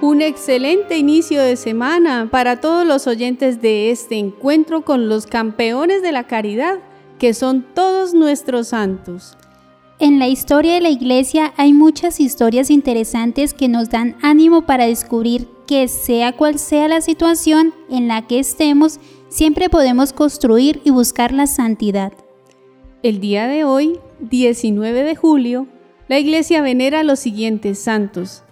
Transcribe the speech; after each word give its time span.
Un 0.00 0.22
excelente 0.22 0.96
inicio 0.96 1.42
de 1.42 1.56
semana 1.56 2.28
para 2.30 2.60
todos 2.60 2.86
los 2.86 3.08
oyentes 3.08 3.60
de 3.60 3.90
este 3.90 4.14
encuentro 4.14 4.84
con 4.84 5.08
los 5.08 5.26
campeones 5.26 6.02
de 6.02 6.12
la 6.12 6.28
caridad, 6.28 6.78
que 7.18 7.34
son 7.34 7.66
todos 7.74 8.14
nuestros 8.14 8.68
santos. 8.68 9.36
En 9.98 10.20
la 10.20 10.28
historia 10.28 10.74
de 10.74 10.80
la 10.80 10.90
iglesia 10.90 11.52
hay 11.56 11.72
muchas 11.72 12.20
historias 12.20 12.70
interesantes 12.70 13.54
que 13.54 13.66
nos 13.66 13.90
dan 13.90 14.14
ánimo 14.22 14.66
para 14.66 14.86
descubrir 14.86 15.48
que 15.66 15.88
sea 15.88 16.32
cual 16.32 16.60
sea 16.60 16.86
la 16.86 17.00
situación 17.00 17.74
en 17.90 18.06
la 18.06 18.24
que 18.24 18.38
estemos, 18.38 19.00
siempre 19.28 19.68
podemos 19.68 20.12
construir 20.12 20.80
y 20.84 20.90
buscar 20.90 21.32
la 21.32 21.48
santidad. 21.48 22.12
El 23.02 23.18
día 23.18 23.48
de 23.48 23.64
hoy, 23.64 23.98
19 24.20 25.02
de 25.02 25.16
julio, 25.16 25.66
la 26.06 26.20
iglesia 26.20 26.62
venera 26.62 27.00
a 27.00 27.04
los 27.04 27.18
siguientes 27.18 27.80
santos. 27.80 28.44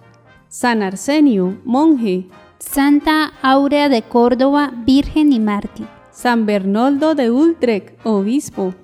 San 0.49 0.83
Arsenio, 0.83 1.59
monje. 1.65 2.27
Santa 2.59 3.33
Aurea 3.43 3.89
de 3.89 4.03
Córdoba, 4.03 4.73
virgen 4.85 5.33
y 5.33 5.41
mártir. 5.41 5.87
San 6.11 6.47
Bernoldo 6.47 7.15
de 7.15 7.31
Utrecht, 7.31 7.95
obispo. 8.05 8.75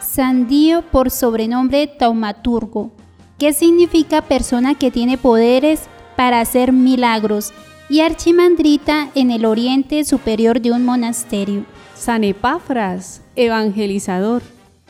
San 0.00 0.46
Dio 0.46 0.82
por 0.82 1.10
sobrenombre 1.10 1.86
taumaturgo, 1.86 2.92
que 3.38 3.52
significa 3.52 4.22
persona 4.22 4.74
que 4.74 4.90
tiene 4.90 5.18
poderes 5.18 5.88
para 6.16 6.40
hacer 6.40 6.72
milagros, 6.72 7.52
y 7.88 8.00
archimandrita 8.00 9.10
en 9.14 9.30
el 9.30 9.44
oriente 9.44 10.04
superior 10.04 10.60
de 10.60 10.72
un 10.72 10.84
monasterio. 10.84 11.64
San 11.94 12.24
Epafras, 12.24 13.22
evangelizador. 13.36 14.42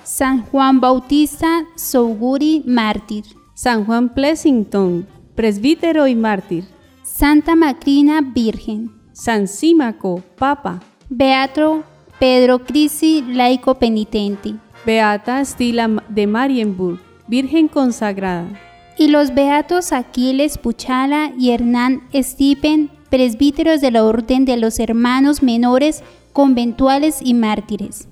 San 0.02 0.42
Juan 0.42 0.80
Bautista 0.80 1.64
Souguri, 1.76 2.62
mártir. 2.66 3.24
San 3.54 3.84
Juan 3.86 4.12
Plessington, 4.12 5.06
presbítero 5.36 6.08
y 6.08 6.16
mártir. 6.16 6.64
Santa 7.04 7.54
Macrina, 7.54 8.20
Virgen. 8.20 8.90
San 9.12 9.46
Símaco, 9.46 10.22
Papa. 10.36 10.80
Beato 11.08 11.84
Pedro 12.18 12.64
Crisi, 12.64 13.22
laico 13.22 13.74
penitente. 13.74 14.54
Beata 14.86 15.44
Stila 15.44 16.02
de 16.08 16.26
Marienburg, 16.26 16.98
Virgen 17.28 17.68
consagrada. 17.68 18.48
Y 18.96 19.08
los 19.08 19.34
beatos 19.34 19.92
Aquiles 19.92 20.56
Puchala 20.56 21.32
y 21.38 21.50
Hernán 21.50 22.08
Stipen, 22.14 22.90
presbíteros 23.10 23.82
de 23.82 23.90
la 23.90 24.04
Orden 24.04 24.46
de 24.46 24.56
los 24.56 24.78
Hermanos 24.78 25.42
Menores, 25.42 26.02
conventuales 26.32 27.18
y 27.20 27.34
mártires. 27.34 28.08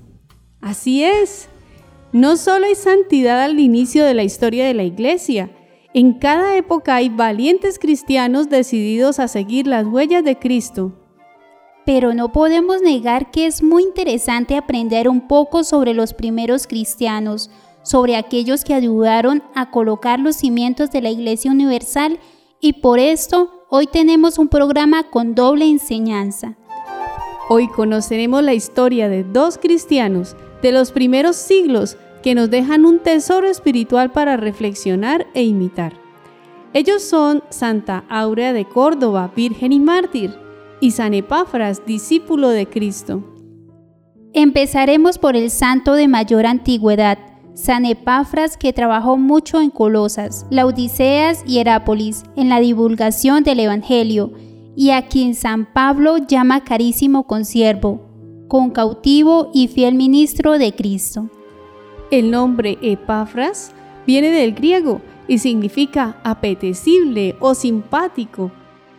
Así 0.61 1.03
es. 1.03 1.49
No 2.11 2.37
solo 2.37 2.67
hay 2.67 2.75
santidad 2.75 3.41
al 3.41 3.59
inicio 3.59 4.05
de 4.05 4.13
la 4.13 4.23
historia 4.23 4.65
de 4.65 4.75
la 4.75 4.83
Iglesia, 4.83 5.49
en 5.95 6.11
cada 6.11 6.57
época 6.57 6.95
hay 6.95 7.07
valientes 7.07 7.79
cristianos 7.79 8.49
decididos 8.49 9.17
a 9.17 9.29
seguir 9.29 9.65
las 9.65 9.85
huellas 9.85 10.25
de 10.25 10.37
Cristo. 10.37 10.91
Pero 11.85 12.13
no 12.13 12.33
podemos 12.33 12.81
negar 12.81 13.31
que 13.31 13.45
es 13.45 13.63
muy 13.63 13.83
interesante 13.83 14.57
aprender 14.57 15.07
un 15.07 15.29
poco 15.29 15.63
sobre 15.63 15.93
los 15.93 16.13
primeros 16.13 16.67
cristianos, 16.67 17.49
sobre 17.81 18.17
aquellos 18.17 18.65
que 18.65 18.73
ayudaron 18.73 19.41
a 19.55 19.71
colocar 19.71 20.19
los 20.19 20.35
cimientos 20.35 20.91
de 20.91 21.01
la 21.01 21.11
Iglesia 21.11 21.49
Universal 21.49 22.19
y 22.59 22.73
por 22.73 22.99
esto 22.99 23.65
hoy 23.69 23.87
tenemos 23.87 24.37
un 24.37 24.49
programa 24.49 25.09
con 25.09 25.33
doble 25.33 25.63
enseñanza. 25.63 26.57
Hoy 27.47 27.69
conoceremos 27.69 28.43
la 28.43 28.53
historia 28.53 29.07
de 29.07 29.23
dos 29.23 29.57
cristianos 29.57 30.35
de 30.61 30.73
los 30.73 30.91
primeros 30.91 31.37
siglos 31.37 31.97
que 32.25 32.33
nos 32.33 32.49
dejan 32.49 32.85
un 32.85 32.97
tesoro 32.97 33.47
espiritual 33.47 34.11
para 34.11 34.35
reflexionar 34.35 35.27
e 35.35 35.43
imitar. 35.43 35.93
Ellos 36.73 37.03
son 37.03 37.43
Santa 37.51 38.03
Aurea 38.09 38.51
de 38.51 38.65
Córdoba, 38.65 39.31
Virgen 39.35 39.71
y 39.71 39.79
Mártir, 39.79 40.33
y 40.81 40.89
San 40.89 41.13
Epafras, 41.13 41.85
discípulo 41.85 42.49
de 42.49 42.65
Cristo. 42.65 43.23
Empezaremos 44.33 45.19
por 45.19 45.35
el 45.35 45.51
santo 45.51 45.93
de 45.93 46.07
mayor 46.07 46.47
antigüedad, 46.47 47.19
San 47.53 47.85
Epafras, 47.85 48.57
que 48.57 48.73
trabajó 48.73 49.17
mucho 49.17 49.61
en 49.61 49.69
Colosas, 49.69 50.47
Laodiceas 50.49 51.43
y 51.45 51.59
Herápolis 51.59 52.23
en 52.35 52.49
la 52.49 52.59
divulgación 52.59 53.43
del 53.43 53.59
Evangelio, 53.59 54.33
y 54.75 54.89
a 54.89 55.07
quien 55.09 55.35
San 55.35 55.71
Pablo 55.71 56.17
llama 56.17 56.63
carísimo 56.63 57.27
consiervo, 57.27 58.01
con 58.47 58.71
cautivo 58.71 59.51
y 59.53 59.67
fiel 59.67 59.93
ministro 59.93 60.57
de 60.57 60.73
Cristo. 60.73 61.29
El 62.11 62.31
nombre 62.31 62.77
Epafras 62.81 63.71
viene 64.05 64.29
del 64.29 64.53
griego 64.53 65.01
y 65.27 65.39
significa 65.39 66.17
apetecible 66.23 67.35
o 67.39 67.55
simpático. 67.55 68.51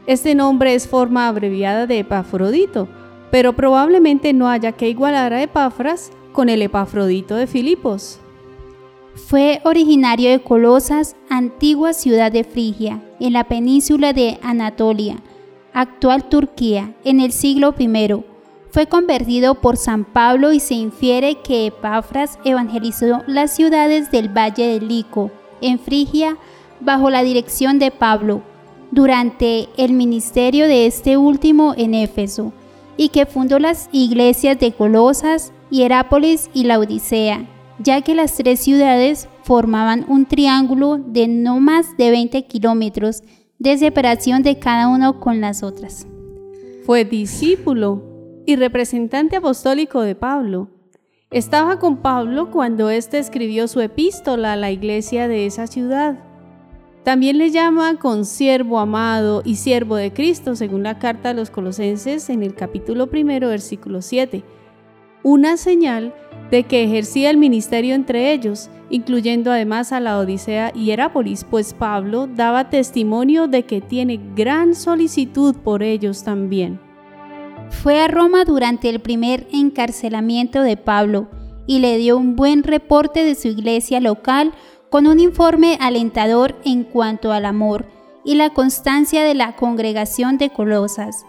Este 0.06 0.34
nombre 0.34 0.74
es 0.74 0.88
forma 0.88 1.28
abreviada 1.28 1.86
de 1.86 2.00
Epafrodito, 2.00 2.88
pero 3.30 3.54
probablemente 3.54 4.32
no 4.32 4.48
haya 4.48 4.72
que 4.72 4.88
igualar 4.88 5.32
a 5.32 5.42
Epafras 5.42 6.10
con 6.32 6.48
el 6.48 6.62
Epafrodito 6.62 7.36
de 7.36 7.46
Filipos. 7.46 8.20
Fue 9.14 9.60
originario 9.64 10.30
de 10.30 10.40
Colosas, 10.40 11.16
antigua 11.30 11.92
ciudad 11.92 12.30
de 12.30 12.44
Frigia, 12.44 13.02
en 13.18 13.32
la 13.32 13.44
península 13.44 14.12
de 14.12 14.38
Anatolia, 14.42 15.16
actual 15.72 16.28
Turquía, 16.28 16.94
en 17.04 17.20
el 17.20 17.32
siglo 17.32 17.74
I 17.78 17.88
fue 18.70 18.86
convertido 18.86 19.54
por 19.56 19.76
San 19.76 20.04
Pablo 20.04 20.52
y 20.52 20.60
se 20.60 20.74
infiere 20.74 21.40
que 21.42 21.66
Epafras 21.66 22.38
evangelizó 22.44 23.22
las 23.26 23.54
ciudades 23.54 24.10
del 24.10 24.28
Valle 24.28 24.66
del 24.66 24.88
Lico, 24.88 25.30
en 25.60 25.78
Frigia, 25.78 26.36
bajo 26.80 27.10
la 27.10 27.22
dirección 27.22 27.78
de 27.78 27.90
Pablo, 27.90 28.42
durante 28.90 29.68
el 29.76 29.92
ministerio 29.92 30.68
de 30.68 30.86
este 30.86 31.16
último 31.16 31.74
en 31.76 31.94
Éfeso, 31.94 32.52
y 32.96 33.08
que 33.08 33.26
fundó 33.26 33.58
las 33.58 33.88
iglesias 33.92 34.58
de 34.58 34.72
Colosas, 34.72 35.52
Hierápolis 35.70 36.50
y 36.52 36.64
Laodicea, 36.64 37.46
ya 37.78 38.00
que 38.02 38.14
las 38.14 38.34
tres 38.36 38.60
ciudades 38.60 39.28
formaban 39.42 40.04
un 40.08 40.26
triángulo 40.26 40.98
de 40.98 41.28
no 41.28 41.60
más 41.60 41.96
de 41.96 42.10
20 42.10 42.46
kilómetros 42.46 43.22
de 43.58 43.78
separación 43.78 44.42
de 44.42 44.58
cada 44.58 44.88
uno 44.88 45.20
con 45.20 45.40
las 45.40 45.62
otras. 45.62 46.06
Fue 46.84 47.04
discípulo 47.04 48.15
y 48.46 48.56
representante 48.56 49.36
apostólico 49.36 50.00
de 50.00 50.14
Pablo. 50.14 50.70
Estaba 51.30 51.80
con 51.80 51.98
Pablo 51.98 52.52
cuando 52.52 52.88
éste 52.88 53.18
escribió 53.18 53.66
su 53.66 53.80
epístola 53.80 54.52
a 54.52 54.56
la 54.56 54.70
iglesia 54.70 55.26
de 55.26 55.44
esa 55.44 55.66
ciudad. 55.66 56.16
También 57.02 57.38
le 57.38 57.50
llama 57.50 57.98
consiervo 57.98 58.78
amado 58.78 59.42
y 59.44 59.56
siervo 59.56 59.96
de 59.96 60.12
Cristo, 60.12 60.54
según 60.54 60.84
la 60.84 60.98
carta 60.98 61.30
a 61.30 61.34
los 61.34 61.50
Colosenses 61.50 62.30
en 62.30 62.44
el 62.44 62.54
capítulo 62.54 63.08
primero, 63.08 63.48
versículo 63.48 64.00
7. 64.00 64.44
Una 65.24 65.56
señal 65.56 66.14
de 66.50 66.62
que 66.62 66.84
ejercía 66.84 67.30
el 67.30 67.36
ministerio 67.36 67.96
entre 67.96 68.32
ellos, 68.32 68.70
incluyendo 68.90 69.50
además 69.50 69.90
a 69.90 69.98
la 69.98 70.18
Odisea 70.18 70.70
y 70.72 70.92
Herápolis, 70.92 71.44
pues 71.44 71.74
Pablo 71.74 72.28
daba 72.28 72.70
testimonio 72.70 73.48
de 73.48 73.64
que 73.64 73.80
tiene 73.80 74.20
gran 74.36 74.76
solicitud 74.76 75.56
por 75.56 75.82
ellos 75.82 76.22
también. 76.22 76.85
Fue 77.70 78.00
a 78.00 78.08
Roma 78.08 78.44
durante 78.44 78.88
el 78.88 79.00
primer 79.00 79.46
encarcelamiento 79.52 80.62
de 80.62 80.76
Pablo 80.76 81.28
y 81.66 81.80
le 81.80 81.96
dio 81.98 82.16
un 82.16 82.36
buen 82.36 82.62
reporte 82.62 83.24
de 83.24 83.34
su 83.34 83.48
iglesia 83.48 84.00
local 84.00 84.52
con 84.90 85.06
un 85.06 85.20
informe 85.20 85.78
alentador 85.80 86.56
en 86.64 86.84
cuanto 86.84 87.32
al 87.32 87.44
amor 87.44 87.86
y 88.24 88.34
la 88.34 88.50
constancia 88.50 89.22
de 89.24 89.34
la 89.34 89.56
congregación 89.56 90.38
de 90.38 90.50
Colosas. 90.50 91.24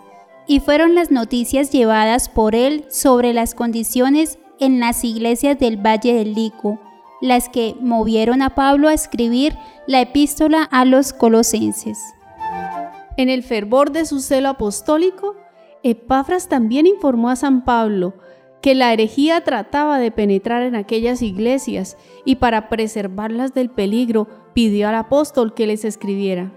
Y 0.48 0.60
fueron 0.60 0.96
las 0.96 1.12
noticias 1.12 1.72
llevadas 1.72 2.30
por 2.30 2.56
él 2.56 2.86
sobre 2.90 3.34
las 3.34 3.54
condiciones 3.54 4.40
en 4.60 4.80
las 4.80 5.04
iglesias 5.04 5.60
del 5.60 5.78
Valle 5.78 6.14
del 6.14 6.34
Lico, 6.34 6.80
las 7.22 7.50
que 7.50 7.76
movieron 7.80 8.42
a 8.42 8.56
Pablo 8.56 8.88
a 8.88 8.94
escribir 8.94 9.58
la 9.88 10.02
epístola 10.02 10.64
a 10.64 10.86
los 10.86 11.14
colosenses. 11.14 12.00
En 13.18 13.30
el 13.30 13.44
fervor 13.44 13.92
de 13.92 14.06
su 14.06 14.20
celo 14.20 14.50
apostólico, 14.50 15.36
Epafras 15.84 16.50
también 16.50 16.88
informó 16.88 17.30
a 17.30 17.36
San 17.36 17.64
Pablo 17.64 18.14
que 18.62 18.76
la 18.76 18.92
herejía 18.92 19.42
trataba 19.42 20.00
de 20.00 20.12
penetrar 20.12 20.64
en 20.64 20.76
aquellas 20.76 21.22
iglesias 21.22 21.98
y 22.26 22.36
para 22.36 22.70
preservarlas 22.70 23.54
del 23.54 23.70
peligro 23.70 24.28
pidió 24.54 24.90
al 24.90 24.96
apóstol 24.96 25.54
que 25.54 25.68
les 25.68 25.86
escribiera. 25.86 26.52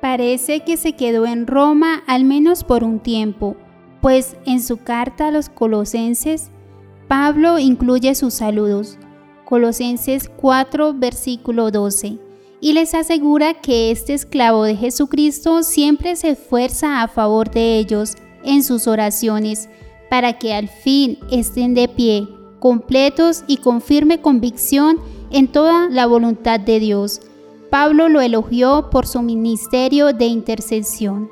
Parece 0.00 0.60
que 0.60 0.76
se 0.76 0.92
quedó 0.92 1.26
en 1.26 1.46
Roma 1.46 2.02
al 2.06 2.24
menos 2.24 2.62
por 2.62 2.84
un 2.84 3.00
tiempo, 3.00 3.56
pues 4.00 4.36
en 4.46 4.62
su 4.62 4.78
carta 4.78 5.28
a 5.28 5.30
los 5.30 5.48
colosenses, 5.48 6.50
Pablo 7.08 7.58
incluye 7.58 8.14
sus 8.14 8.34
saludos. 8.34 8.98
Colosenses 9.44 10.28
4, 10.28 10.94
versículo 10.94 11.70
12 11.70 12.25
y 12.60 12.72
les 12.72 12.94
asegura 12.94 13.54
que 13.54 13.90
este 13.90 14.14
esclavo 14.14 14.64
de 14.64 14.76
Jesucristo 14.76 15.62
siempre 15.62 16.16
se 16.16 16.30
esfuerza 16.30 17.02
a 17.02 17.08
favor 17.08 17.50
de 17.50 17.78
ellos 17.78 18.14
en 18.44 18.62
sus 18.62 18.86
oraciones 18.86 19.68
para 20.10 20.38
que 20.38 20.54
al 20.54 20.68
fin 20.68 21.18
estén 21.30 21.74
de 21.74 21.88
pie, 21.88 22.28
completos 22.60 23.44
y 23.46 23.58
con 23.58 23.80
firme 23.80 24.20
convicción 24.20 24.98
en 25.30 25.48
toda 25.48 25.88
la 25.90 26.06
voluntad 26.06 26.60
de 26.60 26.78
Dios, 26.80 27.20
Pablo 27.70 28.08
lo 28.08 28.20
elogió 28.20 28.90
por 28.90 29.06
su 29.06 29.22
ministerio 29.22 30.12
de 30.12 30.26
intercesión. 30.26 31.28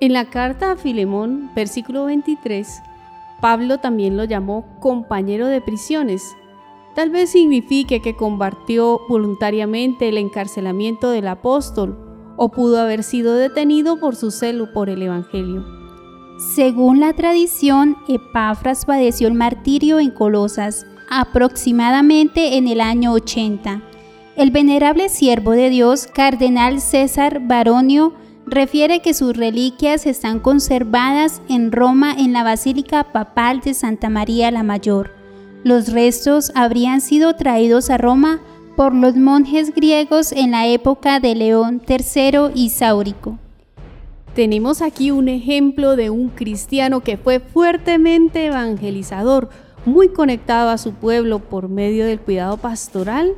En 0.00 0.12
la 0.12 0.28
carta 0.28 0.72
a 0.72 0.76
Filemón, 0.76 1.50
versículo 1.54 2.06
23, 2.06 2.68
Pablo 3.40 3.78
también 3.78 4.16
lo 4.16 4.24
llamó 4.24 4.66
compañero 4.80 5.46
de 5.46 5.60
prisiones. 5.60 6.22
Tal 6.94 7.10
vez 7.10 7.30
signifique 7.30 8.00
que 8.00 8.14
combatió 8.14 9.00
voluntariamente 9.08 10.08
el 10.08 10.18
encarcelamiento 10.18 11.10
del 11.10 11.26
apóstol 11.26 11.98
o 12.36 12.50
pudo 12.50 12.80
haber 12.80 13.02
sido 13.02 13.34
detenido 13.34 13.98
por 13.98 14.14
su 14.14 14.30
celo 14.30 14.72
por 14.72 14.88
el 14.88 15.02
Evangelio. 15.02 15.64
Según 16.38 17.00
la 17.00 17.12
tradición, 17.12 17.96
Epafras 18.08 18.84
padeció 18.84 19.28
el 19.28 19.34
martirio 19.34 20.00
en 20.00 20.10
Colosas, 20.10 20.86
aproximadamente 21.10 22.56
en 22.56 22.68
el 22.68 22.80
año 22.80 23.12
80. 23.12 23.82
El 24.36 24.50
venerable 24.50 25.08
siervo 25.08 25.52
de 25.52 25.70
Dios, 25.70 26.08
cardenal 26.08 26.80
César 26.80 27.40
Baronio, 27.46 28.14
refiere 28.46 29.00
que 29.00 29.14
sus 29.14 29.36
reliquias 29.36 30.06
están 30.06 30.40
conservadas 30.40 31.40
en 31.48 31.70
Roma 31.72 32.14
en 32.18 32.32
la 32.32 32.42
Basílica 32.42 33.12
Papal 33.12 33.60
de 33.60 33.74
Santa 33.74 34.10
María 34.10 34.50
la 34.50 34.62
Mayor. 34.62 35.23
Los 35.64 35.90
restos 35.90 36.52
habrían 36.54 37.00
sido 37.00 37.36
traídos 37.36 37.88
a 37.88 37.96
Roma 37.96 38.40
por 38.76 38.94
los 38.94 39.16
monjes 39.16 39.74
griegos 39.74 40.30
en 40.30 40.50
la 40.50 40.66
época 40.66 41.20
de 41.20 41.34
León 41.34 41.80
III 41.88 42.50
y 42.54 42.68
Sáurico. 42.68 43.38
Tenemos 44.34 44.82
aquí 44.82 45.10
un 45.10 45.28
ejemplo 45.28 45.96
de 45.96 46.10
un 46.10 46.28
cristiano 46.28 47.00
que 47.00 47.16
fue 47.16 47.40
fuertemente 47.40 48.44
evangelizador, 48.44 49.48
muy 49.86 50.08
conectado 50.08 50.68
a 50.68 50.76
su 50.76 50.92
pueblo 50.92 51.38
por 51.38 51.70
medio 51.70 52.04
del 52.04 52.20
cuidado 52.20 52.58
pastoral 52.58 53.32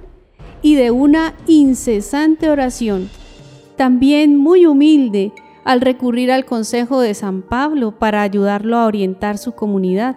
y 0.63 0.75
de 0.75 0.91
una 0.91 1.33
incesante 1.47 2.51
oración. 2.51 3.09
También 3.77 4.37
muy 4.37 4.67
humilde 4.67 5.33
al 5.63 5.81
recurrir 5.81 6.33
al 6.33 6.45
consejo 6.45 7.01
de 7.01 7.15
San 7.15 7.43
Pablo 7.43 7.93
para 7.93 8.23
ayudarlo 8.23 8.79
a 8.79 8.87
orientar 8.87 9.39
su 9.39 9.53
comunidad. 9.53 10.17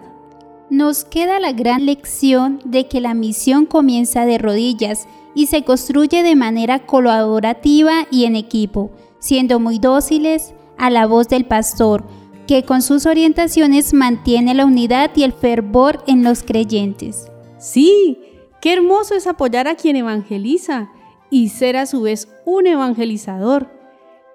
Nos 0.70 1.04
queda 1.04 1.40
la 1.40 1.50
gran 1.50 1.84
lección 1.84 2.60
de 2.64 2.86
que 2.86 3.00
la 3.00 3.12
misión 3.12 3.66
comienza 3.66 4.24
de 4.24 4.38
rodillas 4.38 5.08
y 5.34 5.46
se 5.46 5.64
construye 5.64 6.22
de 6.22 6.36
manera 6.36 6.86
colaborativa 6.86 8.06
y 8.10 8.24
en 8.24 8.36
equipo, 8.36 8.92
siendo 9.18 9.58
muy 9.58 9.80
dóciles, 9.80 10.54
a 10.78 10.88
la 10.88 11.06
voz 11.06 11.28
del 11.28 11.44
pastor, 11.44 12.04
que 12.46 12.64
con 12.64 12.82
sus 12.82 13.04
orientaciones 13.06 13.92
mantiene 13.92 14.54
la 14.54 14.64
unidad 14.64 15.10
y 15.16 15.24
el 15.24 15.32
fervor 15.32 16.04
en 16.06 16.22
los 16.22 16.44
creyentes. 16.44 17.28
Sí, 17.58 18.18
qué 18.60 18.72
hermoso 18.72 19.14
es 19.16 19.26
apoyar 19.26 19.66
a 19.66 19.74
quien 19.74 19.96
evangeliza 19.96 20.88
y 21.30 21.48
ser 21.48 21.76
a 21.76 21.86
su 21.86 22.02
vez 22.02 22.28
un 22.44 22.68
evangelizador. 22.68 23.79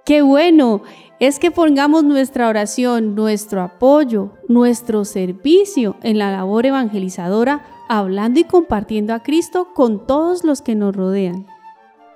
Qué 0.06 0.22
bueno 0.22 0.84
es 1.20 1.40
que 1.40 1.50
pongamos 1.50 2.04
nuestra 2.04 2.48
oración, 2.48 3.16
nuestro 3.16 3.64
apoyo, 3.64 4.34
nuestro 4.48 5.04
servicio 5.04 5.96
en 6.04 6.20
la 6.20 6.32
labor 6.32 6.68
evangelizadora, 6.68 7.66
hablando 7.90 8.40
y 8.40 8.44
compartiendo 8.44 9.16
a 9.16 9.24
Cristo 9.24 9.70
con 9.74 10.06
todos 10.06 10.44
los 10.44 10.62
que 10.62 10.76
nos 10.76 10.96
rodean. 10.96 11.48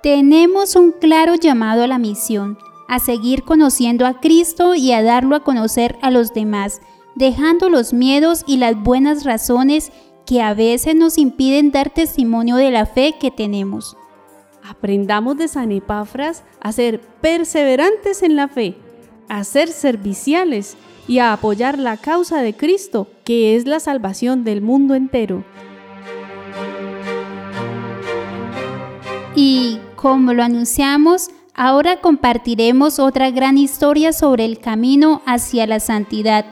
Tenemos 0.04 0.76
un 0.76 0.92
claro 0.92 1.34
llamado 1.34 1.82
a 1.82 1.88
la 1.88 1.98
misión 1.98 2.58
a 2.86 3.00
seguir 3.00 3.42
conociendo 3.42 4.06
a 4.06 4.20
Cristo 4.20 4.76
y 4.76 4.92
a 4.92 5.02
darlo 5.02 5.34
a 5.34 5.42
conocer 5.42 5.98
a 6.00 6.12
los 6.12 6.32
demás, 6.32 6.80
dejando 7.16 7.70
los 7.70 7.92
miedos 7.92 8.44
y 8.46 8.58
las 8.58 8.80
buenas 8.80 9.24
razones 9.24 9.90
que 10.26 10.42
a 10.42 10.54
veces 10.54 10.94
nos 10.94 11.18
impiden 11.18 11.72
dar 11.72 11.90
testimonio 11.90 12.54
de 12.54 12.70
la 12.70 12.86
fe 12.86 13.16
que 13.18 13.32
tenemos. 13.32 13.96
Aprendamos 14.70 15.36
de 15.36 15.48
San 15.48 15.72
Epafras 15.72 16.44
a 16.60 16.70
ser 16.70 17.00
perseverantes 17.20 18.22
en 18.22 18.36
la 18.36 18.46
fe, 18.46 18.76
a 19.28 19.42
ser 19.42 19.68
serviciales 19.68 20.76
y 21.08 21.18
a 21.18 21.32
apoyar 21.32 21.76
la 21.76 21.96
causa 21.96 22.40
de 22.40 22.54
Cristo, 22.54 23.08
que 23.24 23.56
es 23.56 23.66
la 23.66 23.80
salvación 23.80 24.44
del 24.44 24.62
mundo 24.62 24.94
entero. 24.94 25.42
Y 29.34 29.80
como 29.96 30.32
lo 30.34 30.44
anunciamos, 30.44 31.30
Ahora 31.62 32.00
compartiremos 32.00 32.98
otra 32.98 33.30
gran 33.30 33.58
historia 33.58 34.14
sobre 34.14 34.46
el 34.46 34.60
camino 34.60 35.20
hacia 35.26 35.66
la 35.66 35.78
santidad. 35.78 36.46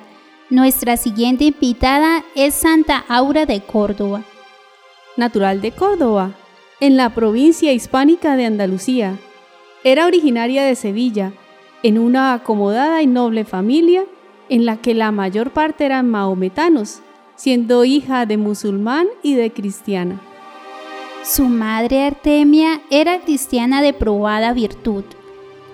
Nuestra 0.50 0.98
siguiente 0.98 1.44
invitada 1.44 2.24
es 2.34 2.54
Santa 2.54 3.06
Aura 3.08 3.46
de 3.46 3.62
Córdoba. 3.62 4.24
Natural 5.16 5.62
de 5.62 5.72
Córdoba, 5.72 6.32
en 6.80 6.96
la 6.96 7.10
provincia 7.10 7.72
hispánica 7.72 8.36
de 8.36 8.46
Andalucía. 8.46 9.18
Era 9.84 10.06
originaria 10.06 10.64
de 10.64 10.74
Sevilla, 10.74 11.32
en 11.82 11.98
una 11.98 12.34
acomodada 12.34 13.02
y 13.02 13.06
noble 13.06 13.44
familia 13.44 14.04
en 14.48 14.64
la 14.64 14.76
que 14.76 14.94
la 14.94 15.12
mayor 15.12 15.50
parte 15.50 15.84
eran 15.84 16.08
mahometanos, 16.08 17.00
siendo 17.36 17.84
hija 17.84 18.26
de 18.26 18.36
musulmán 18.36 19.06
y 19.22 19.34
de 19.34 19.52
cristiana. 19.52 20.20
Su 21.24 21.44
madre 21.44 22.02
Artemia 22.02 22.80
era 22.90 23.20
cristiana 23.20 23.82
de 23.82 23.92
probada 23.92 24.52
virtud. 24.52 25.04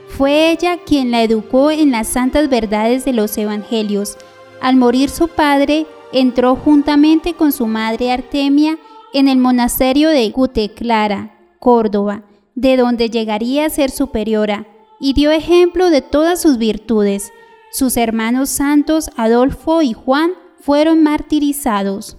Fue 0.09 0.51
ella 0.51 0.79
quien 0.79 1.11
la 1.11 1.23
educó 1.23 1.71
en 1.71 1.91
las 1.91 2.09
santas 2.09 2.49
verdades 2.49 3.05
de 3.05 3.13
los 3.13 3.37
evangelios. 3.39 4.17
Al 4.61 4.77
morir 4.77 5.11
su 5.11 5.29
padre, 5.29 5.87
entró 6.13 6.57
juntamente 6.57 7.35
con 7.35 7.53
su 7.53 7.67
madre 7.67 8.11
Artemia 8.11 8.79
en 9.15 9.29
el 9.29 9.39
monasterio 9.39 10.11
de 10.11 10.29
Guteclara, 10.31 11.39
Córdoba, 11.61 12.25
de 12.57 12.77
donde 12.77 13.09
llegaría 13.09 13.65
a 13.65 13.71
ser 13.71 13.91
superiora, 13.91 14.67
y 15.01 15.15
dio 15.15 15.31
ejemplo 15.31 15.89
de 15.91 16.03
todas 16.03 16.43
sus 16.43 16.59
virtudes. 16.59 17.33
Sus 17.71 17.97
hermanos 17.97 18.51
santos 18.51 19.11
Adolfo 19.17 19.83
y 19.83 19.93
Juan 19.93 20.33
fueron 20.59 21.03
martirizados. 21.03 22.17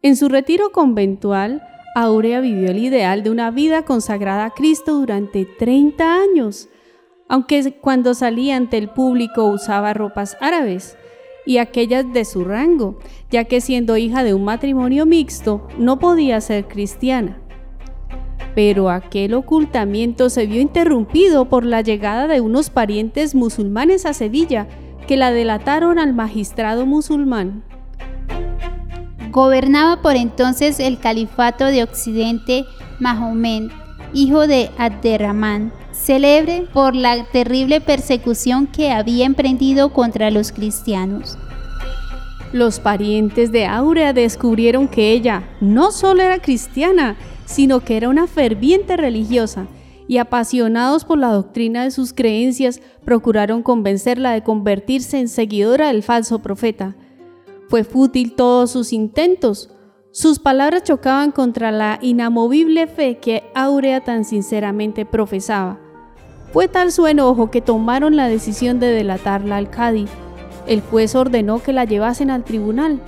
En 0.00 0.14
su 0.14 0.28
retiro 0.28 0.70
conventual, 0.70 1.62
Aurea 1.96 2.40
vivió 2.40 2.70
el 2.70 2.78
ideal 2.78 3.24
de 3.24 3.30
una 3.30 3.50
vida 3.50 3.84
consagrada 3.84 4.46
a 4.46 4.50
Cristo 4.50 4.94
durante 4.94 5.44
30 5.44 6.22
años, 6.22 6.68
aunque 7.28 7.76
cuando 7.80 8.14
salía 8.14 8.56
ante 8.56 8.78
el 8.78 8.90
público 8.90 9.44
usaba 9.46 9.92
ropas 9.92 10.36
árabes 10.40 10.96
y 11.48 11.56
aquellas 11.56 12.04
de 12.12 12.26
su 12.26 12.44
rango, 12.44 12.98
ya 13.30 13.44
que 13.44 13.62
siendo 13.62 13.96
hija 13.96 14.22
de 14.22 14.34
un 14.34 14.44
matrimonio 14.44 15.06
mixto 15.06 15.66
no 15.78 15.98
podía 15.98 16.42
ser 16.42 16.68
cristiana. 16.68 17.38
Pero 18.54 18.90
aquel 18.90 19.32
ocultamiento 19.32 20.28
se 20.28 20.44
vio 20.44 20.60
interrumpido 20.60 21.46
por 21.46 21.64
la 21.64 21.80
llegada 21.80 22.26
de 22.26 22.42
unos 22.42 22.68
parientes 22.68 23.34
musulmanes 23.34 24.04
a 24.04 24.12
Sevilla 24.12 24.68
que 25.06 25.16
la 25.16 25.30
delataron 25.32 25.98
al 25.98 26.12
magistrado 26.12 26.84
musulmán. 26.84 27.64
Gobernaba 29.30 30.02
por 30.02 30.16
entonces 30.16 30.78
el 30.78 30.98
califato 31.00 31.64
de 31.64 31.82
Occidente 31.82 32.66
Mahomet, 33.00 33.72
hijo 34.12 34.46
de 34.46 34.70
Abderramán, 34.78 35.72
célebre 35.92 36.66
por 36.72 36.94
la 36.94 37.24
terrible 37.24 37.80
persecución 37.80 38.66
que 38.66 38.90
había 38.90 39.26
emprendido 39.26 39.92
contra 39.92 40.30
los 40.30 40.52
cristianos. 40.52 41.38
Los 42.52 42.80
parientes 42.80 43.52
de 43.52 43.66
Aurea 43.66 44.12
descubrieron 44.12 44.88
que 44.88 45.12
ella 45.12 45.48
no 45.60 45.90
solo 45.92 46.22
era 46.22 46.40
cristiana, 46.40 47.16
sino 47.44 47.80
que 47.80 47.96
era 47.96 48.08
una 48.08 48.26
ferviente 48.26 48.96
religiosa, 48.96 49.66
y 50.06 50.16
apasionados 50.16 51.04
por 51.04 51.18
la 51.18 51.28
doctrina 51.28 51.84
de 51.84 51.90
sus 51.90 52.14
creencias, 52.14 52.80
procuraron 53.04 53.62
convencerla 53.62 54.32
de 54.32 54.42
convertirse 54.42 55.18
en 55.18 55.28
seguidora 55.28 55.88
del 55.88 56.02
falso 56.02 56.38
profeta. 56.38 56.96
Fue 57.68 57.84
fútil 57.84 58.34
todos 58.34 58.70
sus 58.70 58.94
intentos. 58.94 59.68
Sus 60.10 60.38
palabras 60.38 60.84
chocaban 60.84 61.32
contra 61.32 61.70
la 61.70 61.98
inamovible 62.00 62.86
fe 62.86 63.18
que 63.18 63.44
Aurea 63.54 64.02
tan 64.02 64.24
sinceramente 64.24 65.04
profesaba. 65.04 65.78
Fue 66.52 66.66
tal 66.66 66.92
su 66.92 67.06
enojo 67.06 67.50
que 67.50 67.60
tomaron 67.60 68.16
la 68.16 68.26
decisión 68.26 68.80
de 68.80 68.86
delatarla 68.86 69.58
al 69.58 69.68
Cádiz. 69.68 70.10
El 70.66 70.80
juez 70.80 71.14
ordenó 71.14 71.62
que 71.62 71.74
la 71.74 71.84
llevasen 71.84 72.30
al 72.30 72.44
tribunal 72.44 73.00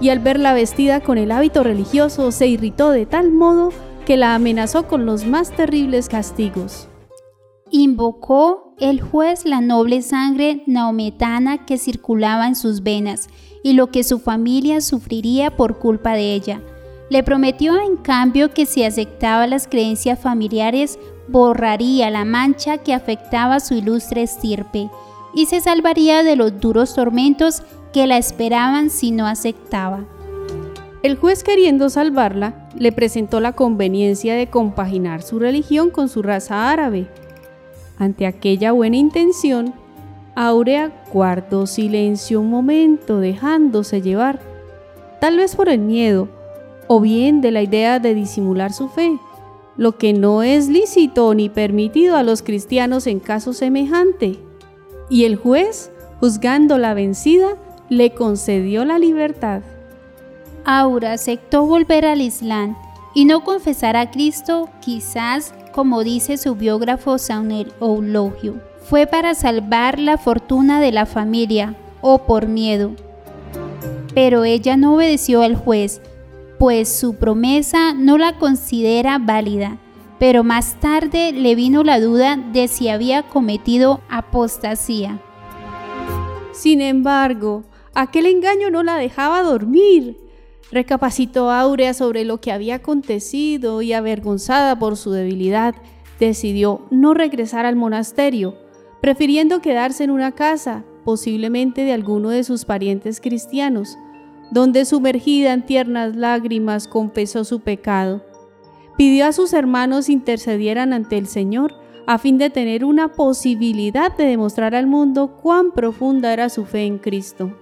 y 0.00 0.10
al 0.10 0.18
verla 0.18 0.52
vestida 0.52 1.00
con 1.00 1.16
el 1.16 1.32
hábito 1.32 1.62
religioso 1.62 2.30
se 2.32 2.48
irritó 2.48 2.90
de 2.90 3.06
tal 3.06 3.32
modo 3.32 3.70
que 4.04 4.18
la 4.18 4.34
amenazó 4.34 4.86
con 4.86 5.06
los 5.06 5.24
más 5.24 5.52
terribles 5.52 6.08
castigos. 6.08 6.88
Invocó 7.70 8.74
el 8.78 9.00
juez 9.00 9.46
la 9.46 9.62
noble 9.62 10.02
sangre 10.02 10.62
naometana 10.66 11.64
que 11.64 11.78
circulaba 11.78 12.46
en 12.46 12.56
sus 12.56 12.82
venas 12.82 13.28
y 13.62 13.74
lo 13.74 13.88
que 13.88 14.04
su 14.04 14.18
familia 14.18 14.80
sufriría 14.80 15.56
por 15.56 15.78
culpa 15.78 16.14
de 16.14 16.34
ella. 16.34 16.60
Le 17.10 17.22
prometió 17.22 17.78
en 17.80 17.96
cambio 17.96 18.52
que 18.52 18.66
si 18.66 18.84
aceptaba 18.84 19.46
las 19.46 19.68
creencias 19.68 20.18
familiares, 20.18 20.98
borraría 21.28 22.10
la 22.10 22.24
mancha 22.24 22.78
que 22.78 22.94
afectaba 22.94 23.60
su 23.60 23.74
ilustre 23.74 24.22
estirpe 24.22 24.88
y 25.34 25.46
se 25.46 25.60
salvaría 25.60 26.22
de 26.22 26.36
los 26.36 26.60
duros 26.60 26.94
tormentos 26.94 27.62
que 27.92 28.06
la 28.06 28.18
esperaban 28.18 28.90
si 28.90 29.10
no 29.10 29.26
aceptaba. 29.26 30.04
El 31.02 31.16
juez 31.16 31.42
queriendo 31.42 31.90
salvarla, 31.90 32.68
le 32.78 32.92
presentó 32.92 33.40
la 33.40 33.52
conveniencia 33.52 34.34
de 34.36 34.48
compaginar 34.48 35.22
su 35.22 35.38
religión 35.38 35.90
con 35.90 36.08
su 36.08 36.22
raza 36.22 36.70
árabe. 36.70 37.08
Ante 37.98 38.26
aquella 38.26 38.72
buena 38.72 38.96
intención, 38.96 39.74
Aurea 40.34 40.92
guardó 41.12 41.66
silencio 41.66 42.40
un 42.40 42.50
momento 42.50 43.20
dejándose 43.20 44.00
llevar, 44.00 44.40
tal 45.20 45.36
vez 45.36 45.54
por 45.54 45.68
el 45.68 45.80
miedo, 45.80 46.28
o 46.88 47.00
bien 47.00 47.40
de 47.40 47.50
la 47.50 47.62
idea 47.62 47.98
de 47.98 48.14
disimular 48.14 48.72
su 48.72 48.88
fe, 48.88 49.18
lo 49.76 49.96
que 49.98 50.12
no 50.12 50.42
es 50.42 50.68
lícito 50.68 51.34
ni 51.34 51.48
permitido 51.48 52.16
a 52.16 52.22
los 52.22 52.42
cristianos 52.42 53.06
en 53.06 53.20
caso 53.20 53.52
semejante. 53.52 54.38
Y 55.08 55.24
el 55.24 55.36
juez, 55.36 55.90
juzgando 56.20 56.78
la 56.78 56.94
vencida, 56.94 57.56
le 57.88 58.14
concedió 58.14 58.84
la 58.84 58.98
libertad. 58.98 59.62
Aura 60.64 61.12
aceptó 61.12 61.66
volver 61.66 62.06
al 62.06 62.20
Islam 62.20 62.76
y 63.14 63.26
no 63.26 63.44
confesar 63.44 63.96
a 63.96 64.10
Cristo, 64.10 64.70
quizás, 64.80 65.54
como 65.72 66.04
dice 66.04 66.38
su 66.38 66.54
biógrafo 66.54 67.18
Samuel 67.18 67.72
Oulogio, 67.80 68.54
fue 68.84 69.06
para 69.06 69.34
salvar 69.34 69.98
la 69.98 70.18
fortuna 70.18 70.80
de 70.80 70.92
la 70.92 71.06
familia 71.06 71.76
o 72.00 72.18
por 72.18 72.46
miedo. 72.46 72.92
Pero 74.14 74.44
ella 74.44 74.76
no 74.76 74.94
obedeció 74.94 75.42
al 75.42 75.56
juez, 75.56 76.02
pues 76.58 76.88
su 76.88 77.16
promesa 77.16 77.94
no 77.94 78.18
la 78.18 78.38
considera 78.38 79.18
válida, 79.18 79.78
pero 80.18 80.44
más 80.44 80.78
tarde 80.78 81.32
le 81.32 81.54
vino 81.54 81.82
la 81.82 81.98
duda 81.98 82.36
de 82.36 82.68
si 82.68 82.88
había 82.88 83.22
cometido 83.22 84.00
apostasía. 84.08 85.18
Sin 86.52 86.80
embargo, 86.80 87.64
aquel 87.94 88.26
engaño 88.26 88.70
no 88.70 88.82
la 88.82 88.96
dejaba 88.96 89.42
dormir. 89.42 90.18
Recapacitó 90.70 91.50
Áurea 91.50 91.94
sobre 91.94 92.24
lo 92.24 92.40
que 92.40 92.52
había 92.52 92.76
acontecido 92.76 93.82
y 93.82 93.92
avergonzada 93.92 94.78
por 94.78 94.96
su 94.96 95.10
debilidad, 95.10 95.74
decidió 96.20 96.82
no 96.90 97.14
regresar 97.14 97.66
al 97.66 97.76
monasterio, 97.76 98.61
prefiriendo 99.02 99.60
quedarse 99.60 100.04
en 100.04 100.10
una 100.10 100.30
casa, 100.30 100.84
posiblemente 101.04 101.84
de 101.84 101.92
alguno 101.92 102.30
de 102.30 102.44
sus 102.44 102.64
parientes 102.64 103.20
cristianos, 103.20 103.98
donde 104.52 104.84
sumergida 104.84 105.52
en 105.52 105.66
tiernas 105.66 106.14
lágrimas 106.14 106.86
confesó 106.86 107.42
su 107.44 107.60
pecado. 107.60 108.24
Pidió 108.96 109.26
a 109.26 109.32
sus 109.32 109.52
hermanos 109.54 110.08
intercedieran 110.08 110.92
ante 110.92 111.18
el 111.18 111.26
Señor 111.26 111.74
a 112.06 112.18
fin 112.18 112.38
de 112.38 112.48
tener 112.48 112.84
una 112.84 113.08
posibilidad 113.08 114.16
de 114.16 114.24
demostrar 114.24 114.74
al 114.76 114.86
mundo 114.86 115.36
cuán 115.42 115.72
profunda 115.72 116.32
era 116.32 116.48
su 116.48 116.64
fe 116.64 116.84
en 116.84 116.98
Cristo. 116.98 117.56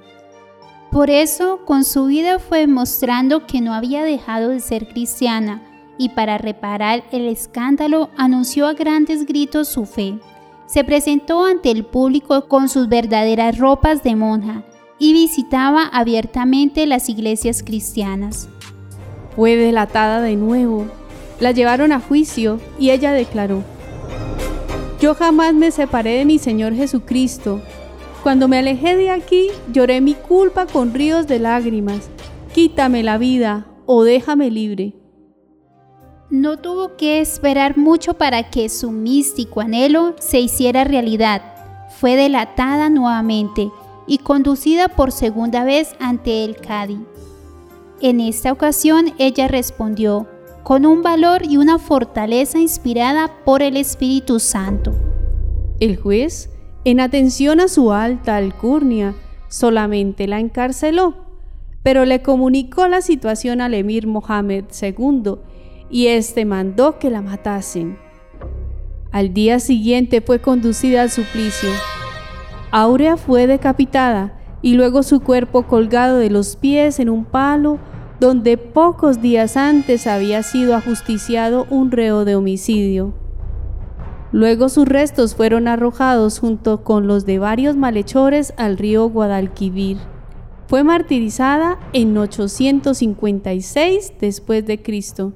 Por 0.90 1.08
eso, 1.08 1.60
con 1.64 1.84
su 1.84 2.06
vida 2.06 2.38
fue 2.38 2.66
mostrando 2.66 3.46
que 3.46 3.62
no 3.62 3.72
había 3.72 4.02
dejado 4.02 4.50
de 4.50 4.60
ser 4.60 4.88
cristiana 4.88 5.62
y 5.96 6.10
para 6.10 6.36
reparar 6.36 7.04
el 7.12 7.28
escándalo 7.28 8.10
anunció 8.18 8.66
a 8.66 8.74
grandes 8.74 9.24
gritos 9.24 9.68
su 9.68 9.86
fe. 9.86 10.18
Se 10.70 10.84
presentó 10.84 11.44
ante 11.44 11.72
el 11.72 11.84
público 11.84 12.46
con 12.46 12.68
sus 12.68 12.88
verdaderas 12.88 13.58
ropas 13.58 14.04
de 14.04 14.14
monja 14.14 14.62
y 15.00 15.12
visitaba 15.12 15.82
abiertamente 15.82 16.86
las 16.86 17.08
iglesias 17.08 17.64
cristianas. 17.64 18.48
Fue 19.34 19.56
delatada 19.56 20.20
de 20.20 20.36
nuevo. 20.36 20.86
La 21.40 21.50
llevaron 21.50 21.90
a 21.90 21.98
juicio 21.98 22.60
y 22.78 22.90
ella 22.90 23.10
declaró, 23.10 23.64
Yo 25.00 25.16
jamás 25.16 25.54
me 25.54 25.72
separé 25.72 26.18
de 26.18 26.24
mi 26.24 26.38
Señor 26.38 26.72
Jesucristo. 26.76 27.60
Cuando 28.22 28.46
me 28.46 28.58
alejé 28.58 28.96
de 28.96 29.10
aquí, 29.10 29.48
lloré 29.72 30.00
mi 30.00 30.14
culpa 30.14 30.66
con 30.66 30.94
ríos 30.94 31.26
de 31.26 31.40
lágrimas. 31.40 32.10
Quítame 32.54 33.02
la 33.02 33.18
vida 33.18 33.66
o 33.86 34.04
déjame 34.04 34.52
libre. 34.52 34.99
No 36.30 36.58
tuvo 36.58 36.96
que 36.96 37.20
esperar 37.20 37.76
mucho 37.76 38.14
para 38.14 38.50
que 38.50 38.68
su 38.68 38.92
místico 38.92 39.60
anhelo 39.60 40.14
se 40.20 40.38
hiciera 40.38 40.84
realidad. 40.84 41.42
Fue 41.98 42.14
delatada 42.14 42.88
nuevamente 42.88 43.68
y 44.06 44.18
conducida 44.18 44.86
por 44.86 45.10
segunda 45.10 45.64
vez 45.64 45.96
ante 45.98 46.44
el 46.44 46.54
Cadi. 46.54 47.00
En 48.00 48.20
esta 48.20 48.52
ocasión 48.52 49.12
ella 49.18 49.48
respondió 49.48 50.28
con 50.62 50.86
un 50.86 51.02
valor 51.02 51.42
y 51.44 51.56
una 51.56 51.80
fortaleza 51.80 52.60
inspirada 52.60 53.32
por 53.44 53.60
el 53.60 53.76
Espíritu 53.76 54.38
Santo. 54.38 54.92
El 55.80 55.96
juez, 55.96 56.48
en 56.84 57.00
atención 57.00 57.58
a 57.58 57.66
su 57.66 57.90
alta 57.90 58.36
alcurnia, 58.36 59.16
solamente 59.48 60.28
la 60.28 60.38
encarceló, 60.38 61.16
pero 61.82 62.04
le 62.04 62.22
comunicó 62.22 62.86
la 62.86 63.00
situación 63.00 63.60
al 63.60 63.74
emir 63.74 64.06
Mohammed 64.06 64.66
II 64.80 65.40
y 65.90 66.06
éste 66.06 66.44
mandó 66.44 66.98
que 66.98 67.10
la 67.10 67.22
matasen. 67.22 67.98
Al 69.10 69.34
día 69.34 69.58
siguiente 69.58 70.20
fue 70.20 70.40
conducida 70.40 71.02
al 71.02 71.10
suplicio 71.10 71.70
Aurea 72.72 73.16
fue 73.16 73.48
decapitada 73.48 74.38
y 74.62 74.74
luego 74.74 75.02
su 75.02 75.20
cuerpo 75.20 75.64
colgado 75.64 76.18
de 76.18 76.30
los 76.30 76.54
pies 76.54 77.00
en 77.00 77.10
un 77.10 77.24
palo 77.24 77.78
donde 78.20 78.58
pocos 78.58 79.20
días 79.20 79.56
antes 79.56 80.06
había 80.06 80.44
sido 80.44 80.76
ajusticiado 80.76 81.66
un 81.70 81.90
reo 81.90 82.24
de 82.24 82.36
homicidio. 82.36 83.14
Luego 84.30 84.68
sus 84.68 84.86
restos 84.86 85.34
fueron 85.34 85.66
arrojados 85.66 86.38
junto 86.38 86.84
con 86.84 87.08
los 87.08 87.26
de 87.26 87.40
varios 87.40 87.74
malhechores 87.76 88.54
al 88.56 88.78
río 88.78 89.08
Guadalquivir. 89.08 89.96
Fue 90.68 90.84
martirizada 90.84 91.80
en 91.92 92.16
856 92.16 94.12
después 94.20 94.64
de 94.64 94.80
Cristo. 94.80 95.32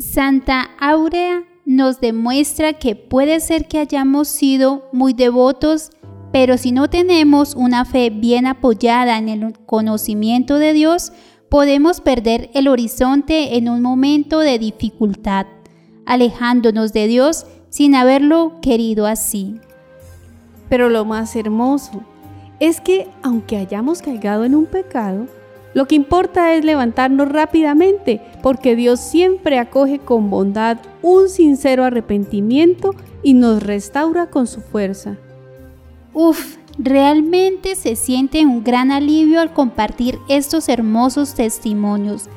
Santa 0.00 0.70
Aurea 0.80 1.44
nos 1.66 2.00
demuestra 2.00 2.72
que 2.72 2.96
puede 2.96 3.38
ser 3.38 3.68
que 3.68 3.78
hayamos 3.78 4.28
sido 4.28 4.88
muy 4.92 5.12
devotos, 5.12 5.90
pero 6.32 6.56
si 6.56 6.72
no 6.72 6.88
tenemos 6.88 7.54
una 7.54 7.84
fe 7.84 8.08
bien 8.08 8.46
apoyada 8.46 9.18
en 9.18 9.28
el 9.28 9.52
conocimiento 9.66 10.58
de 10.58 10.72
Dios, 10.72 11.12
podemos 11.50 12.00
perder 12.00 12.50
el 12.54 12.68
horizonte 12.68 13.58
en 13.58 13.68
un 13.68 13.82
momento 13.82 14.38
de 14.38 14.58
dificultad, 14.58 15.46
alejándonos 16.06 16.94
de 16.94 17.06
Dios 17.06 17.44
sin 17.68 17.94
haberlo 17.94 18.58
querido 18.62 19.04
así. 19.06 19.60
Pero 20.70 20.88
lo 20.88 21.04
más 21.04 21.36
hermoso 21.36 22.00
es 22.58 22.80
que 22.80 23.06
aunque 23.22 23.58
hayamos 23.58 24.00
caigado 24.00 24.46
en 24.46 24.54
un 24.54 24.64
pecado, 24.64 25.26
lo 25.72 25.86
que 25.86 25.94
importa 25.94 26.54
es 26.54 26.64
levantarnos 26.64 27.28
rápidamente, 27.28 28.20
porque 28.42 28.74
Dios 28.74 29.00
siempre 29.00 29.58
acoge 29.58 29.98
con 29.98 30.30
bondad 30.30 30.78
un 31.02 31.28
sincero 31.28 31.84
arrepentimiento 31.84 32.94
y 33.22 33.34
nos 33.34 33.62
restaura 33.62 34.30
con 34.30 34.46
su 34.46 34.60
fuerza. 34.60 35.16
Uf, 36.12 36.56
realmente 36.76 37.76
se 37.76 37.94
siente 37.94 38.44
un 38.44 38.64
gran 38.64 38.90
alivio 38.90 39.40
al 39.40 39.52
compartir 39.52 40.18
estos 40.28 40.68
hermosos 40.68 41.34
testimonios. 41.34 42.28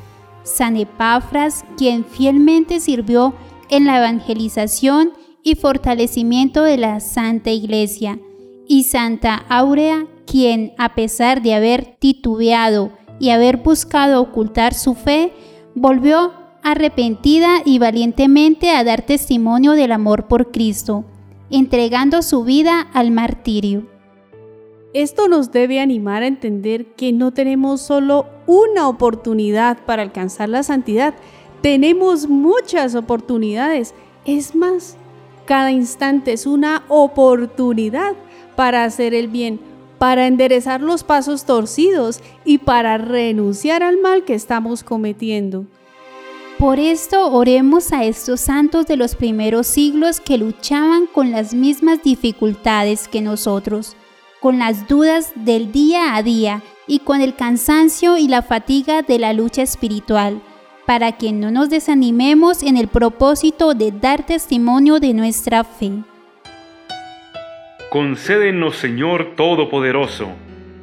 San 0.43 0.77
Epafras, 0.77 1.65
quien 1.77 2.05
fielmente 2.05 2.79
sirvió 2.79 3.33
en 3.69 3.85
la 3.85 3.97
evangelización 3.97 5.11
y 5.41 5.55
fortalecimiento 5.55 6.63
de 6.63 6.77
la 6.77 6.99
Santa 6.99 7.49
Iglesia, 7.49 8.19
y 8.67 8.83
Santa 8.83 9.43
Aurea, 9.49 10.05
quien, 10.25 10.73
a 10.77 10.95
pesar 10.95 11.41
de 11.41 11.53
haber 11.53 11.97
titubeado 11.99 12.91
y 13.23 13.29
haber 13.29 13.55
buscado 13.55 14.21
ocultar 14.21 14.73
su 14.73 14.95
fe, 14.95 15.31
volvió 15.75 16.33
arrepentida 16.61 17.61
y 17.63 17.79
valientemente 17.79 18.71
a 18.71 18.83
dar 18.83 19.03
testimonio 19.03 19.71
del 19.71 19.93
amor 19.93 20.27
por 20.27 20.51
Cristo, 20.51 21.05
entregando 21.49 22.21
su 22.21 22.43
vida 22.43 22.81
al 22.91 23.11
martirio. 23.11 23.87
Esto 24.93 25.29
nos 25.29 25.53
debe 25.53 25.79
animar 25.79 26.21
a 26.21 26.27
entender 26.27 26.95
que 26.95 27.13
no 27.13 27.31
tenemos 27.31 27.79
solo 27.79 28.25
una 28.45 28.89
oportunidad 28.89 29.77
para 29.85 30.01
alcanzar 30.01 30.49
la 30.49 30.63
santidad, 30.63 31.13
tenemos 31.61 32.27
muchas 32.27 32.93
oportunidades. 32.93 33.93
Es 34.25 34.53
más, 34.53 34.97
cada 35.45 35.71
instante 35.71 36.33
es 36.33 36.45
una 36.45 36.83
oportunidad 36.89 38.15
para 38.57 38.83
hacer 38.83 39.13
el 39.13 39.29
bien 39.29 39.61
para 40.03 40.27
enderezar 40.27 40.81
los 40.81 41.05
pasos 41.05 41.45
torcidos 41.45 42.19
y 42.43 42.57
para 42.57 42.97
renunciar 42.97 43.83
al 43.83 44.01
mal 44.01 44.25
que 44.25 44.33
estamos 44.33 44.83
cometiendo. 44.83 45.65
Por 46.59 46.77
esto 46.77 47.31
oremos 47.31 47.93
a 47.93 48.03
estos 48.03 48.41
santos 48.41 48.85
de 48.85 48.97
los 48.97 49.15
primeros 49.15 49.65
siglos 49.65 50.19
que 50.19 50.37
luchaban 50.37 51.05
con 51.05 51.31
las 51.31 51.53
mismas 51.53 52.03
dificultades 52.03 53.07
que 53.07 53.21
nosotros, 53.21 53.95
con 54.41 54.59
las 54.59 54.89
dudas 54.89 55.31
del 55.35 55.71
día 55.71 56.17
a 56.17 56.21
día 56.21 56.61
y 56.85 56.99
con 56.99 57.21
el 57.21 57.33
cansancio 57.33 58.17
y 58.17 58.27
la 58.27 58.41
fatiga 58.41 59.03
de 59.03 59.19
la 59.19 59.31
lucha 59.31 59.61
espiritual, 59.61 60.41
para 60.85 61.13
que 61.13 61.31
no 61.31 61.49
nos 61.49 61.69
desanimemos 61.69 62.61
en 62.61 62.75
el 62.75 62.89
propósito 62.89 63.73
de 63.73 63.93
dar 63.93 64.25
testimonio 64.25 64.99
de 64.99 65.13
nuestra 65.13 65.63
fe. 65.63 66.03
Concédenos, 67.93 68.77
Señor 68.77 69.35
Todopoderoso, 69.35 70.35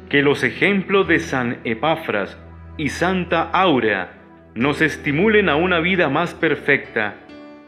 que 0.07 0.21
los 0.21 0.45
ejemplos 0.45 1.09
de 1.09 1.19
San 1.19 1.57
Epafras 1.65 2.37
y 2.77 2.87
Santa 2.87 3.49
Áurea 3.51 4.13
nos 4.55 4.79
estimulen 4.79 5.49
a 5.49 5.57
una 5.57 5.81
vida 5.81 6.07
más 6.07 6.33
perfecta 6.33 7.15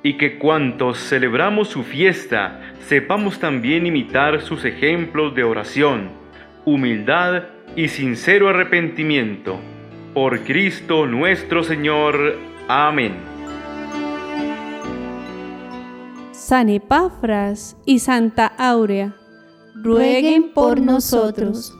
y 0.01 0.13
que 0.13 0.37
cuantos 0.37 0.97
celebramos 0.97 1.67
su 1.67 1.83
fiesta 1.83 2.61
sepamos 2.87 3.37
también 3.41 3.85
imitar 3.85 4.39
sus 4.39 4.63
ejemplos 4.63 5.35
de 5.35 5.43
oración, 5.43 6.11
humildad 6.63 7.43
y 7.75 7.89
sincero 7.89 8.47
arrepentimiento. 8.47 9.59
Por 10.13 10.45
Cristo 10.45 11.05
nuestro 11.05 11.63
Señor. 11.63 12.37
Amén. 12.69 13.33
San 16.31 16.69
Epafras 16.69 17.75
y 17.85 17.99
Santa 17.99 18.47
Áurea, 18.57 19.15
rueguen 19.83 20.53
por 20.53 20.79
nosotros. 20.79 21.77